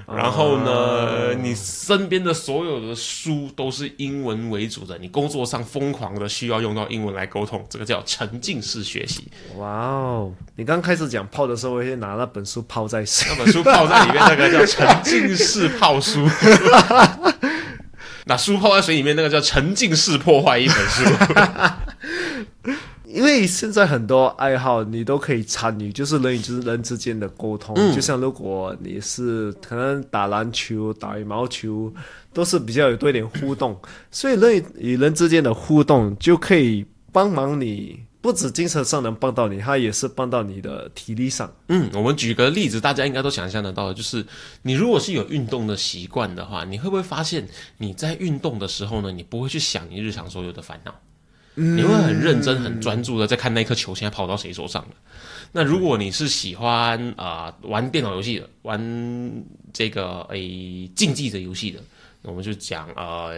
[0.08, 9.26] 然后呢，你身边的所有的书都是英文为主的，你工作上疯狂的需要用到英文来沟通，这个叫沉浸式学习。
[9.56, 10.32] 哇哦！
[10.54, 16.24] 你刚开始讲泡的时候，我先拿那本书泡在，那本书泡在里面，那个叫沉浸式泡书。
[18.28, 21.04] 那书泡在水里面，那个叫沉浸式破坏一本书。
[23.06, 27.74] 因为现在很多爱好你都可以参与，就是人与人之间的沟通。
[27.94, 31.90] 就像如果你是可能打篮球、打羽毛球，
[32.34, 38.00] 都是比较有多一点互动，所以人与人之间的互动就可以帮忙你。
[38.26, 41.48] 不止精神上能帮到你，它也是帮到你的体力上。
[41.68, 44.26] 嗯，我们举个例子，大家应该都想象得到，就是
[44.62, 47.46] 你如果是有运动的习惯的话，你会不会发现
[47.78, 50.92] 你在运动的时候呢，你不会去想你日常所有的烦恼，
[51.54, 54.88] 你会很认真、很专注的在看那颗球现在跑到谁手上了。
[55.52, 61.78] 那如果你是喜欢啊玩电脑游戏的，玩这个诶竞技的游戏的。
[62.26, 63.34] 我们就讲呃，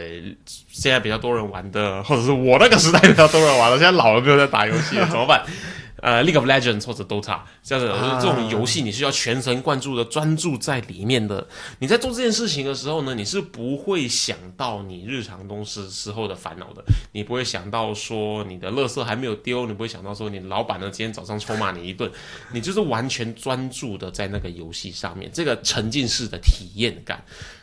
[0.46, 5.44] 现在比较多人玩的，或者是我那个时代比较多人玩的，现在老了没有在打游戏了，怎么办？
[6.00, 11.44] 呃，League of Legends 或者 Dota 这样子，这种游戏你是要全神贯注的专注在里面的。
[11.80, 22.08] 你在做这件事情的时候呢，你是不会想到你日常东西时候的烦恼的，你不会想到说你的垃圾还没有丢，你不会想到说你老板呢今天早上臭骂你一顿，
[22.52, 27.20] 你就是完全专注的在那个游戏上面，这个沉浸式的体验感。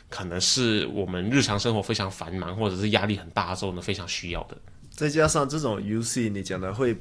[0.08, 4.56] 可能是我们日常生活非常繁忙，或者是压力很大的时候呢，非常需要的。
[4.90, 6.96] 再加上这种游戏，你讲的会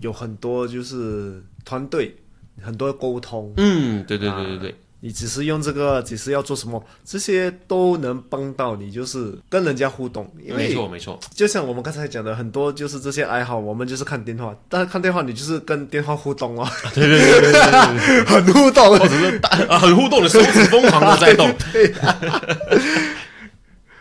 [0.00, 2.14] 有很多就是团队，
[2.62, 3.52] 很多沟通。
[3.56, 4.74] 嗯，对对对对对。
[5.04, 10.26] 你只是用这个，只是要做什么，这些都能帮到你，就是跟人家互动。
[10.34, 16.66] 没错没错，就像我们刚才讲的，很多就是这些爱好，我们就是看电话，但是看电话你就是跟电话互动哦。
[16.94, 19.38] 对对对对对，很互动，或者是
[19.68, 21.54] 啊很互动的手指疯狂的在动。
[21.70, 21.94] 对。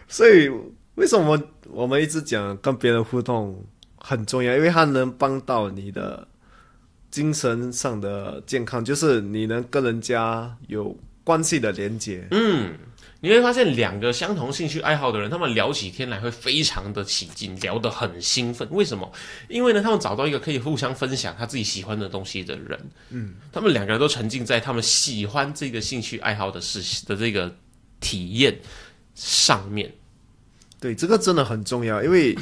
[0.07, 0.49] 所以
[0.95, 1.37] 为什么
[1.69, 3.61] 我们一直讲跟别人互动？
[4.05, 6.27] 很重要，因为它能帮到你的
[7.13, 12.27] 精神上的健康，就是你能跟人家有关系的连接。
[12.31, 12.73] 嗯，
[13.19, 18.67] 你会发现两个相同兴趣爱好的人，他们聊起天来会非常的起劲，聊得很兴奋。
[18.71, 19.11] 为什么？
[19.47, 22.79] 因为呢，他们找到一个可以互相分享他自己喜欢的东西的人。
[23.11, 27.55] 嗯，他们两个人都沉浸在他们喜欢这个兴趣爱好的事的这个
[27.99, 28.57] 体验
[29.13, 29.93] 上面。
[30.79, 32.35] 对，这个真的很重要，因为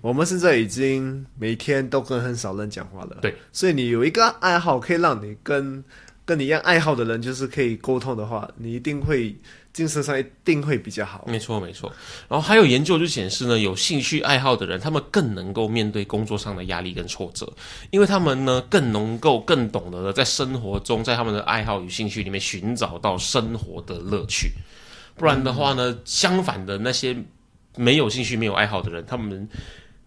[0.00, 3.18] 我们现在已经每天都跟很少人讲话了。
[3.20, 5.82] 对，所以你有一个爱好可以让你跟
[6.24, 9.36] 跟你一样爱好的人，就是可以沟通的话，你一定会
[9.72, 11.24] 精神上一定会比较好。
[11.26, 11.92] 没错，没错。
[12.28, 17.52] 然后还有研究就显示呢，有兴趣爱好的人，他们更能够面对工作上的压力跟挫折，
[17.90, 24.52] 因为他们呢更能够更懂得的在生活中，在他们的爱好与兴趣里面寻找到生活的乐趣。
[25.16, 27.16] 不然的话呢，相反的那些
[27.76, 29.48] 没有兴趣、没有爱好的人，他们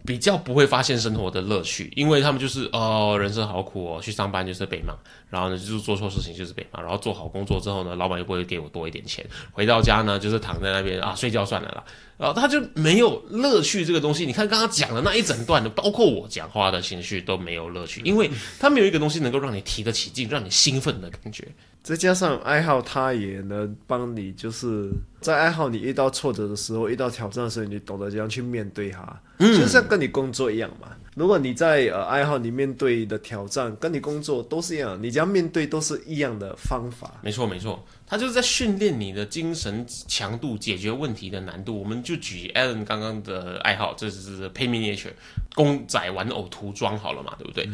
[0.06, 4.94] 比较不会发现生活的乐趣，因为他们就是哦，人生好苦哦，去上班就是被骂，
[5.28, 11.84] 然后呢就是做错事情就是被骂，然后做好工作之后呢，老板又不会给我多一点钱，回到家呢就是躺在那边啊睡觉算了啦，
[12.16, 14.24] 然后他就没有乐趣这个东西。
[14.24, 21.46] 你看刚刚讲的那一整段的，包括我讲话的情绪都没有乐趣，因为他没有一个东西能够让你提得起劲，让你兴奋的感觉。
[21.88, 24.90] 再加上爱好，它也能帮你，就是
[25.22, 30.88] 在爱好你遇到挫折的时候，遇到挑战的时候，你懂得怎样去面对它，就像跟你工作一样嘛。
[31.18, 37.12] 如果你在呃爱好你面对的挑战，跟你工作都是一样，你只要面对都是一样的方法。
[37.22, 41.76] 没错，没错，他就是在训练你的精神强度、解决问题的难度。
[41.76, 45.12] 我们就举 Alan 刚刚的爱好，这是 Paint Miniature
[45.56, 47.68] 公仔玩偶涂装好了嘛，对不对？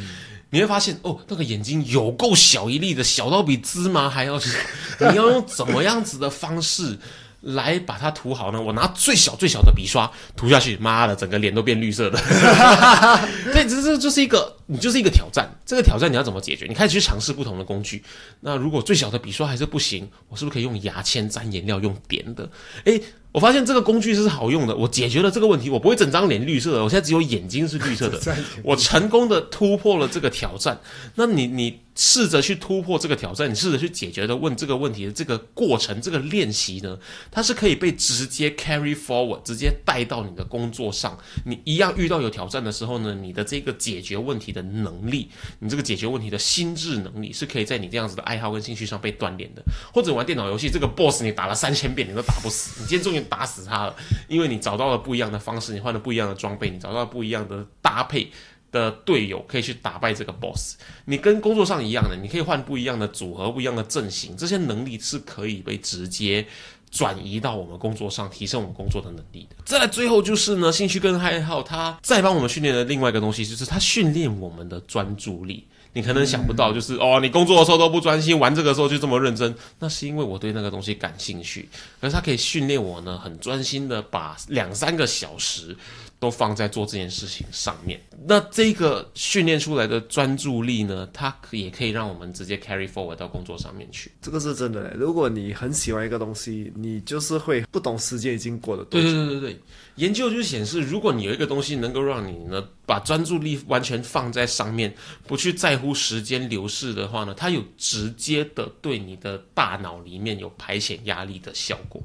[0.48, 4.58] 你会发现哦，那个眼睛有够小一粒的，小到比芝麻还要小。
[5.00, 6.96] 你要用怎么样子的方式
[7.44, 8.60] 来把它涂好呢？
[8.60, 12.18] 我拿最小最小的笔刷涂下去，妈的，整个脸都变绿色的。
[13.52, 15.50] 对，这这就是一个，你就是一个挑战。
[15.66, 16.66] 这个挑战你要怎么解决？
[16.66, 18.02] 你开始去尝试不同的工具。
[18.40, 22.50] 那如果最小的笔刷还是不行，我是不是可以用牙签沾颜料用点的？
[22.84, 23.00] 诶，
[23.32, 28.20] 我发现这个工具是好用的，我解决了这个问题，我不会整张脸绿色的，我现在只有眼睛是绿色的，
[28.62, 30.78] 我成功的突破了这个挑战。
[31.16, 36.98] 那你你试着去突破这个挑战，你试着去解决的问这个问题的这个过程，这个练习呢，
[37.30, 41.18] 它是可以被直接 carry forward，直接带到你的工作上。
[41.44, 49.62] 你一样遇到有挑战的时候呢，你的这个解决问题的能力，你这个解决问题的心智能力，是可以在你这样子的爱好跟兴趣上被锻炼的。
[49.92, 53.96] 或者玩电脑游戏，这个 boss 你打了三千遍你都打不死，你今天终于打死他了，
[54.28, 58.30] 因为你找到了不一样的方式，你换了不一样的装备，你找到了不一样的搭配
[58.70, 60.76] 的队友，可以去打败这个 boss。
[61.04, 66.46] 你跟工作上一样的，你可以换不一样的组合、不一样的阵型，这些能力是可以被直接
[66.94, 69.56] 转移到我们工作上，提升我们工作的能力的。
[69.64, 75.66] 再来，最后就是呢，兴趣跟爱好，它再帮我们训练的另外一个东西，就是它训练我们的专注力。
[75.96, 81.68] 你可能想不到，就是哦，你工作的时候都不专心，玩这个时候就这么认真，那是因为我对那个东西感兴趣。
[82.00, 85.76] 可是它可以训练我呢，很专心的把两三个小时
[86.24, 88.00] 都放在做这件事情上面。
[88.26, 94.10] 那这个训练出来的专注力呢，它可也可以让我们直接 carry forward 到工作上面去。
[94.22, 94.94] 这个是真的。
[94.96, 99.10] 如果你很喜欢一个东西，你就是会不懂时间已经过了多对久。
[99.10, 99.60] 对对对对，
[99.96, 104.94] 研究就显示，如果你有一个东西能够让你呢把专注力完全放在上面，
[105.26, 112.02] 不去在乎时间流逝的话呢，它有直接的对你的大脑里面有排遣压力的效果。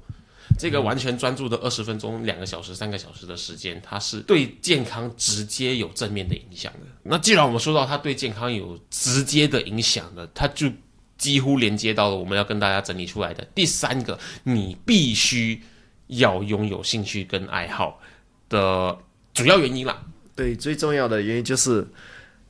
[0.60, 6.80] 这个完全专注的二十分钟、两个小时、三个小时的时间，它是对健康直接有正面的影响的。
[7.02, 10.70] 那既然我们说到它对健康有直接的影响的，它就
[11.18, 15.62] 几乎连接到了我们要跟大家整理出来的第三个，你必须
[16.08, 18.02] 要拥有兴趣跟爱好
[18.50, 18.98] 的
[19.34, 20.04] 主要原因啦。
[20.36, 21.88] 对，最重要的原因就是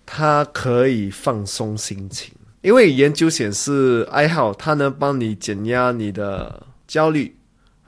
[0.05, 7.35] 它可以放松心情，因为研究显示，爱好它能帮你减压你的焦虑，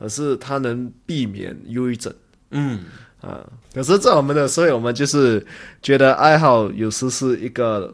[0.01, 2.11] 可是它能避免忧郁症
[2.49, 2.79] 嗯，
[3.21, 3.45] 啊。
[3.73, 5.45] 可是，在我们的社会，我们就是
[5.81, 7.93] 觉得爱好有时是一个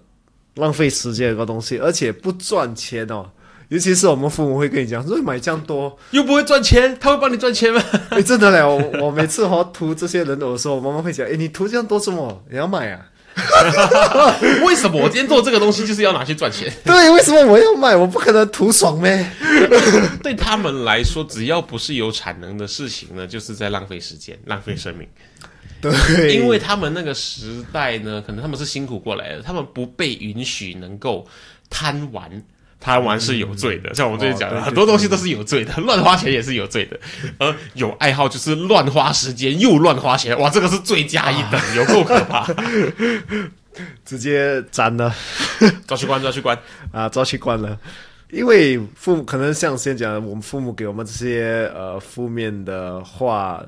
[0.55, 3.29] 浪费时间的一个东西，而且不赚钱哦。
[3.67, 7.83] 尤其是我们父母会跟你讲，说买这样多，又不会赚钱，他会帮你赚钱吗？
[8.11, 8.61] 哎，真的嘞！
[8.63, 12.45] 我我每次 和涂这些人偶的时候，我妈妈会讲，哎，你涂这样多什么？
[12.49, 13.05] 你要买啊？
[14.65, 16.71] 为什么我今天做这个东西就是要拿去赚钱？
[16.83, 17.95] 对，为什么我要卖？
[17.95, 19.29] 我不可能图爽咩？
[20.23, 25.07] 对他们来说，只要不是有产能的事情呢，就是在浪费时间、浪费生命。
[25.79, 31.27] 对，因为他们那个时代呢，可能他们是辛苦过来的，他们不被允许能够
[31.69, 32.29] 贪玩、
[32.79, 36.99] 贪玩是有罪的，像我们之前讲的，哦对对很多东西都是有罪的， 乱花钱也是有罪的。
[37.37, 42.47] 而有爱好就是乱花时间又乱花钱，哇，这个是罪加一等，有够可怕。
[44.03, 45.13] 直接斩了
[45.85, 46.57] 抓去关，抓去关。
[46.91, 47.77] 啊，抓去关了。
[48.31, 53.63] 因为父母可能像先讲的，我们父母给我们这些呃负面的话，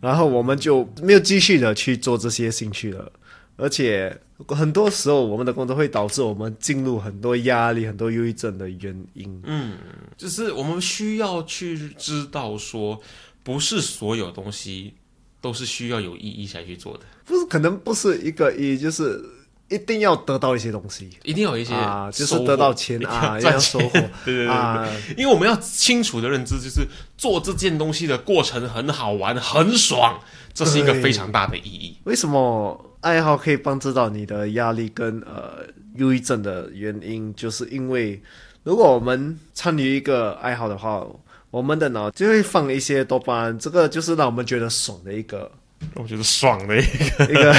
[0.00, 3.10] 然后我们就没有继续的去做这些兴趣了。
[3.56, 9.42] 而且很多时候，我们的工作会导致我们进入很多压力、很多忧郁症的原因。
[9.44, 9.74] 嗯。
[10.16, 13.00] 就是我们需要去知道说，
[13.42, 14.94] 不是所有东西
[15.40, 19.20] 都是需要有意义才去做的，不是，可能不是一个意义，就是
[19.68, 21.10] 一定要得到一些东西。
[21.24, 23.88] 一定要有一些啊，就是得到钱 啊，赚要收获。
[24.24, 24.48] 对对对对。
[24.48, 26.86] 啊，因为我们要清楚的认知，就是
[27.16, 30.20] 做这件东西的过程很好玩、很爽，
[30.54, 31.96] 这是一个非常大的意义。
[32.04, 35.64] 为什么爱好可以帮助到你的压力跟呃
[35.96, 38.20] 忧郁症的原因，就是因为
[38.64, 41.06] 如果我们参与一个爱好的话，
[41.50, 45.50] 我们的脑就会放一些多巴胺，这个就是让我们觉得爽的一个
[45.94, 47.54] 我觉得爽的一个 一个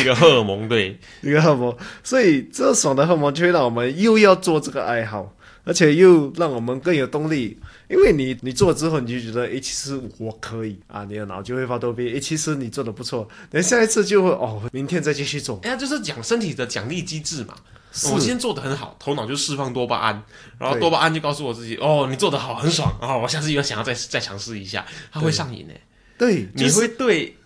[0.00, 5.30] 一个荷尔蒙，对， 一个荷尔蒙，所以这爽的荷尔蒙就会让我们又要做这个爱好，
[5.66, 7.58] 而且又让我们更有动力。
[7.88, 15.60] 因为你你做了之后，你就觉得，诶，其实我可以啊，你的脑就会发多变，诶，其实你做的不错，等下一次就会哦，明天再继续做。
[15.62, 17.54] 哎呀，就是讲身体的奖励机制嘛。
[17.92, 20.22] 是我今天做的很好，头脑就释放多巴胺，
[20.58, 25.80] 然后多巴胺就告诉我自己，哦，你做的好，很爽，然后我下次又想要再再尝试一下，它会上瘾诶。
[26.18, 27.36] 对，你就是会对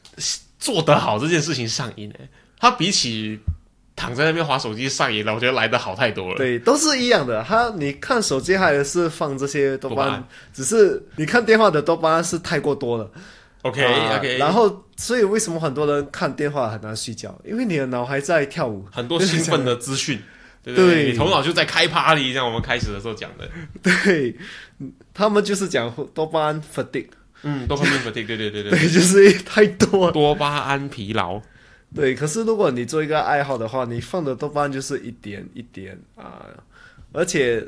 [0.59, 2.29] 做得好这件事情上瘾诶。
[2.59, 3.39] 它比起
[4.01, 6.37] 躺在那边划手机上瘾了，我觉得来的好太多了。
[6.39, 7.45] 对，都是一样的。
[7.47, 13.11] 他你看手机还是放这些多巴胺只是你看电话的多巴胺是太过多了。
[13.63, 17.39] ，OK 啊 OK，然后，所以为什么很多人看电话很难睡觉？
[17.45, 18.87] 因为你的脑还在跳舞。
[18.91, 20.19] 很多兴奋的资讯，
[20.65, 20.95] 对不对？
[20.95, 23.47] 对你头脑就在开 party，像我们开始的时候讲的，
[23.83, 24.35] 对，
[25.13, 27.09] 他们就是讲多巴胺 fatigue，
[27.43, 30.13] 嗯，多巴胺 fatigue，对对对对，对，就是太多了。
[30.13, 31.41] 多巴胺疲劳，
[31.94, 36.46] 对，可是如果你做一个爱好的话，你放的多半就是一点一点啊，
[37.12, 37.66] 而且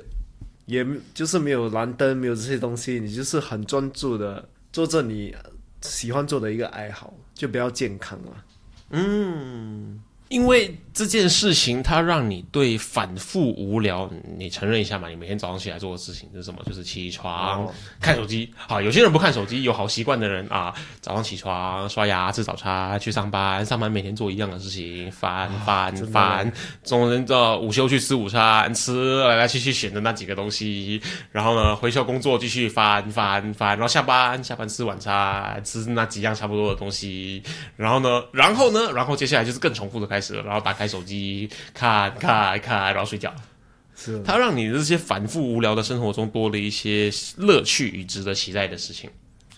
[0.67, 5.35] 也就是没有蓝灯，没有这些东西，你就是很专注的做着你
[5.81, 8.45] 喜欢做的一个爱好，就比较健康了。
[8.91, 10.01] 嗯。
[10.33, 15.09] 因为这件事情，它让你对反复无聊，你承认一下嘛？
[15.11, 16.63] 你每天早上起来做的事情是什么？
[16.65, 18.51] 就是起床、哦看手机。
[18.57, 26.51] 好，有些人不看手机，有好习惯的人啊，早上起床、刷牙、吃早餐、去上班，上班每天做一样的事情，翻翻翻，
[26.83, 37.43] 中间的午休去吃午餐，吃来来去去选的那几个东西，然后呢，回校工作继续翻翻翻，然后下班下班吃晚餐，吃那几样差不多的东西，
[37.77, 43.35] 然后呢，然后呢，然后接下来就是更重复的开始了，然后打开手机看看看，然后睡觉。
[43.95, 49.11] 是它让你的这些反复无聊的生活中多了一些乐趣与值得期待的事情。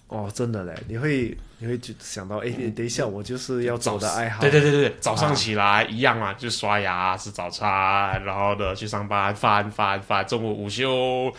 [0.08, 11.32] 哦，真的嘞，你会你会就想到，哎，等一下我就是要做我的爱好，对对对对对，早上起来、一样嘛，就刷牙吃早餐，然后呢去上班翻翻翻，中午午休，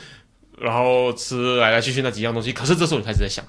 [0.58, 2.52] 然后吃来来去去那几样东西。
[2.54, 3.46] 可是这时候你开始在想，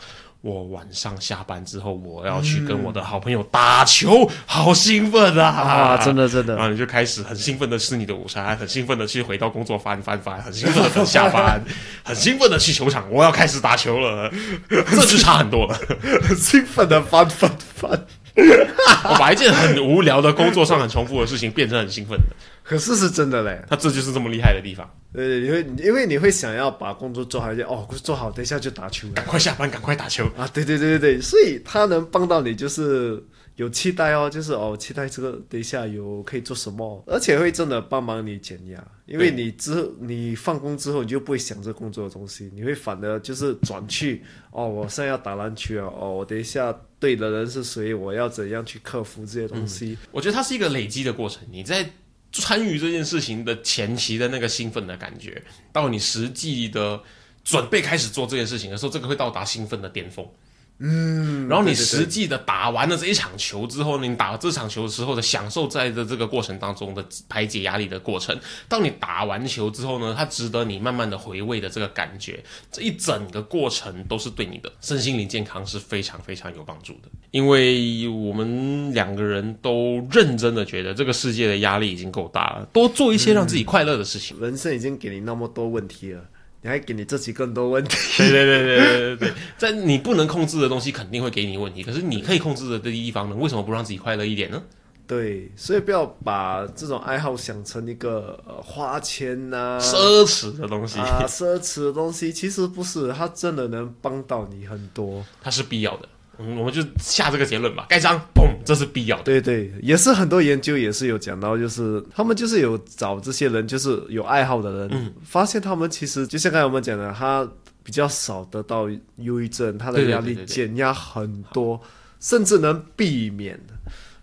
[0.47, 5.49] 我晚上下班之后我要去跟我的好朋友打球，好兴奋啊！
[5.49, 11.61] 啊，真的真的然后你就开始很兴奋的吃你的午餐，很兴奋的去回到工作翻翻翻，很兴奋的等下班，
[12.05, 14.33] 很兴奋的去球场，我要开始打球了，
[14.71, 15.77] 这就差很多了。
[16.23, 18.07] 很兴奋的翻翻翻。
[19.09, 22.25] 我把一件很无聊的工作上很重复的事情变成很兴奋的，
[22.63, 24.89] 可是是真的嘞，他这就是这么厉害的地方。
[25.15, 30.25] 呃，因为因为你会想要把工作做好，一点哦做好，等一下就打球赶快下班，赶快打球。
[30.37, 30.47] 啊！
[30.53, 33.23] 对对对对对，所以他能帮到你，就是
[33.57, 49.97] 有期待哦，就是哦期待这个等一下有可以做什么，而且会真的帮忙你减压，因为你之后你放工之后你就不会想着工作的东西，你会反而就是转去哦，我现在要打篮球啊，哦我等一下对的人是谁，我要怎样去克服这些东西。
[50.11, 51.43] 我觉得它是一个累积的过程。
[51.51, 51.89] 你在
[52.33, 55.43] 参与这件事情的前期的那个兴奋的感觉，
[55.73, 57.01] 到你实际的
[57.43, 60.29] 准备开始做这件事情的时候，这个会到达兴奋的巅峰。
[60.79, 77.09] 嗯，然后你实际的打完了这一场球之后呢，你打了这场球之后的享受，在的这个过程当中的排解压力的过程，当你打完球之后呢，它值得你慢慢的回味的这个感觉，这一整个过程都是对你的身心灵健康是非常非常有帮助的。
[77.31, 84.39] 因为我们两个人都认真的觉得这个世界的压力已经够大了，多做一些让自己快乐的事情。
[84.41, 86.23] 人生已经给你那么多问题了，
[86.67, 87.97] 你还给你自己更多问题。
[88.19, 94.61] 对对对对对对对， 在你不能控制的东西肯定会给你问题，可是你可以控制的地方呢，为什么不让自己快乐一点呢？
[95.07, 105.25] 对，所以不要把这种爱好想成一个呃花钱呐、奢侈的东西，啊奢侈的东西，其实不是，它真的能帮到你很多。
[105.41, 106.09] 它是必要的。
[106.39, 107.87] 嗯，我们就下这个结论吧。
[107.89, 109.23] 盖章，嘣，这是必要的。
[109.25, 117.49] 对对，也是很多研究也是有讲到，就是他们就是有找这些人，就是有爱好的人，嗯发现他们其实就像刚才我们讲的，他
[117.83, 121.81] 比较少得到忧郁症，他的压力对对对对对减压很多，
[122.21, 123.59] 甚至能避免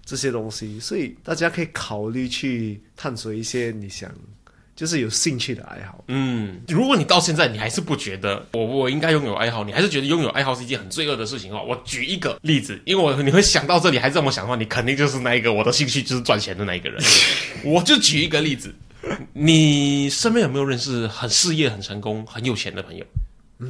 [0.06, 4.12] 这些东西，所以大家可以考虑去探索一些你想
[4.76, 6.04] 就是有兴趣的爱好。
[6.08, 17.02] 嗯，如果你到现在你还是不觉得我我应该拥有爱好，你还是觉得拥有爱好是一件很罪恶的事情的话，我举一个例子，因为我你会想到这里还这么想的话，你肯定就是那一个我的兴趣就是赚钱的那一个人。
[17.64, 18.74] 我就举一个例子，
[19.34, 23.06] 你身边有没有认识很事业很成功、很有钱的朋友？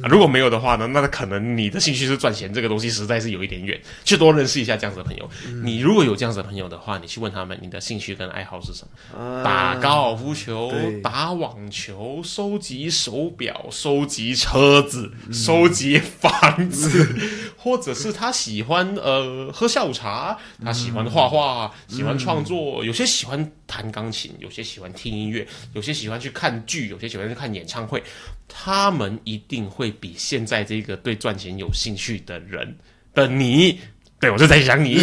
[0.02, 3.80] 啊如果没有的话呢，那可能你的兴趣是赚钱，这个东西实在是有一点远。
[4.04, 5.30] 去多认识一下这样子的朋友。
[5.62, 9.18] 你如果有这样子的朋友的话，你去问他们，你的兴趣跟爱好是什么？
[9.18, 10.72] 啊打高尔夫球、
[11.02, 17.16] 打网球、收集手表、收集车子、收集房子，
[17.64, 28.04] 或者是他喜欢呃喝下午茶，他喜欢画画，喜欢创作，有些喜欢弹钢琴，有些喜欢听音乐，有些喜欢去看剧，有些喜欢去看演唱会。
[28.46, 32.76] 他们一定会比现在这个对赚钱有兴趣的人
[33.14, 33.80] 的你，
[34.20, 34.98] 对我就在想你，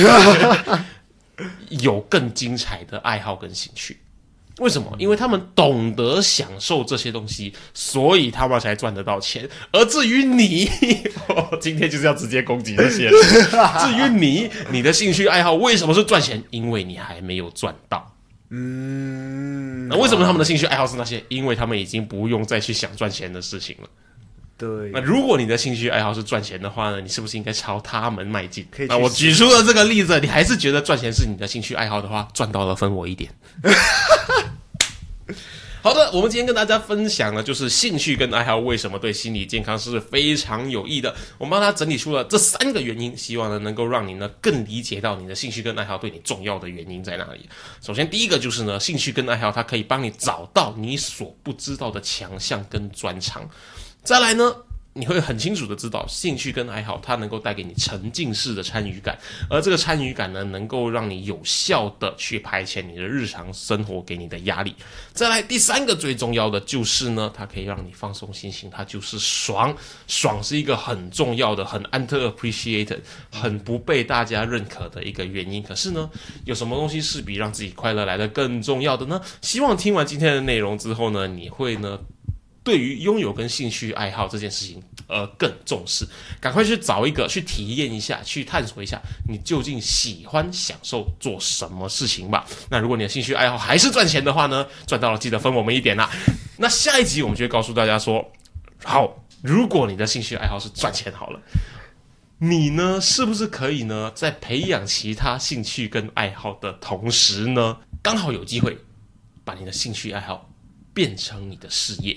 [1.82, 3.97] 有更精彩的爱好跟兴趣。
[4.62, 4.95] 为什么？
[4.99, 9.49] 因为他们懂得享受这些东西，所以他们才赚得到钱。
[9.72, 10.70] 而至于你，
[11.28, 13.14] 我今天就是要直接攻击这些人。
[13.82, 16.43] 至于你，你的兴趣爱好为什么是赚钱？
[16.51, 18.16] 因为你还没有赚到。
[18.51, 21.24] 嗯，那为什么他们的兴趣爱好是那些？
[21.28, 23.88] 因为他们已经不用再去想赚钱的事情了。
[24.57, 28.64] 对那，如果你的兴趣爱好是赚钱的话呢，你是不是应该朝他们迈进？
[28.70, 33.32] 可以那我举出了这个例子，你还是觉得赚钱是你的兴趣爱好的话，赚到了分我一点。
[35.84, 41.15] 好的，我们今天跟大家分享的就是兴趣跟爱好为什么对心理健康是非常有益的。
[41.39, 47.49] 我们帮他整理出了这三个原因，希望呢能够让你呢更理解到你的兴趣跟爱好对你重要的原因在哪里。
[47.82, 53.49] 首先，第一个就是呢，兴趣跟爱好它可以帮你找到你所不知道的强项跟专长。
[54.03, 54.55] 再来呢，
[54.93, 59.17] 你会很清楚的知道，兴趣跟爱好它能够带给你沉浸式的参与感，
[59.49, 64.75] 而这个参与感呢，能够让你有效的去排遣你的日常生活给你的压力。
[65.13, 69.73] 再来，第三个最重要的就是呢，它可以让你放松心情，它就是爽。
[70.07, 72.99] 爽是一个很重要的、很 underappreciated、
[73.31, 75.63] 很不被大家认可的一个原因。
[75.63, 76.09] 可是呢，
[76.43, 79.21] 有什么东西是比让自己快乐来的更重要的呢？
[79.41, 81.97] 希望听完今天的内容之后呢，你会呢。
[82.64, 86.07] 对于拥有跟兴趣爱好这件事情，而，更重视，
[86.39, 92.45] 赶快去找一个，去体验一下，去探索一下，你究竟喜欢、享受做什么事情吧。
[92.70, 96.09] 那如果你的兴趣爱好还是赚钱的话呢，赚到了记得分我们一点啦。
[96.57, 98.32] 那下一集我们就会告诉大家说，
[98.84, 101.41] 好，如果你的兴趣爱好是赚钱好了，
[102.38, 108.78] 你呢是不是可以呢，在培养其他兴趣跟爱好的同时呢，刚好有机会
[109.43, 110.47] 把你的兴趣爱好
[110.93, 112.16] 变成你的事业？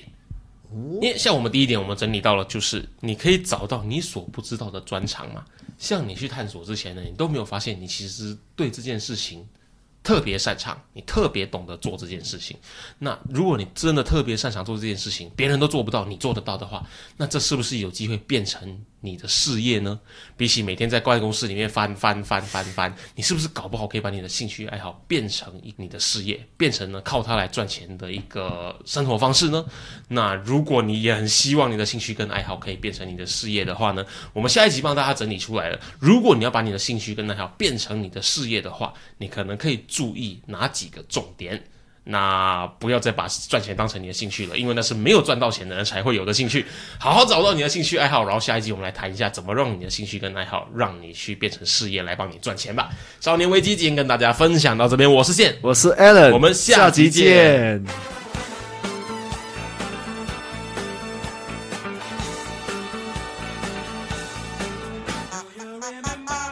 [1.00, 5.44] 因为像我们第一点，我们整理到了，就是你可以找到你所不知道的专长嘛。
[5.78, 9.46] 像你去探索之前呢，你都没有发现你其实对这件事情
[10.02, 12.56] 特别擅长，你特别懂得做这件事情。
[12.98, 20.00] 那如果你真的特别擅长做这件事情，别人都做不到，你做得到的话，那这是不是有机会变成你的事业呢？
[20.34, 29.64] 比起每天在办公室里面翻翻翻翻翻，你是不是搞不好可以把你的兴趣爱好变成你的事业，变成呢靠它来赚钱的一个生活方式呢？
[30.08, 35.78] 那如果你也很希望你的兴趣跟爱好可以变成你的事业的话呢，我们下一集帮大家整理出来了。
[36.00, 41.62] 如果你要把你的兴趣跟爱好变成你的事业的话，你可能可以注意哪几个重点。
[42.06, 46.66] 那不要再把赚钱当成你的兴趣了，因为那是没有赚到钱的人才会有的兴趣。
[46.98, 52.90] 好好找到你的兴趣爱好，然后下一集我们来谈一下怎么让你的兴趣跟爱好让你去变成事业来帮你赚钱吧。
[53.20, 57.82] 少年危机今天跟大家分享到这边，我是健，我是 Alan，我们下下集见。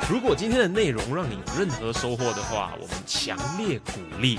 [0.09, 4.39] 如果今天的内容让你有任何收获的话，我们强烈鼓励